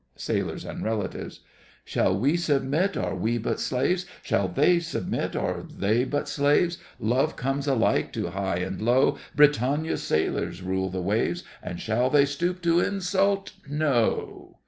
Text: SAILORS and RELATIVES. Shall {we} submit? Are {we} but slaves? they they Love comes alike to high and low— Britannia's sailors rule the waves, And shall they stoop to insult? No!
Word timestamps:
SAILORS 0.15 0.65
and 0.65 0.83
RELATIVES. 0.83 1.41
Shall 1.85 2.17
{we} 2.19 2.35
submit? 2.35 2.97
Are 2.97 3.13
{we} 3.15 3.37
but 3.37 3.59
slaves? 3.59 4.07
they 4.27 4.79
they 5.79 6.09
Love 6.99 7.35
comes 7.35 7.67
alike 7.67 8.11
to 8.13 8.29
high 8.31 8.57
and 8.57 8.81
low— 8.81 9.19
Britannia's 9.35 10.01
sailors 10.01 10.63
rule 10.63 10.89
the 10.89 11.03
waves, 11.03 11.43
And 11.61 11.79
shall 11.79 12.09
they 12.09 12.25
stoop 12.25 12.63
to 12.63 12.79
insult? 12.79 13.51
No! 13.69 14.57